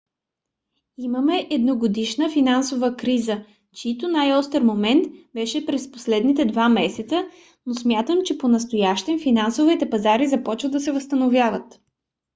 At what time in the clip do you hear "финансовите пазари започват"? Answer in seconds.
9.19-10.71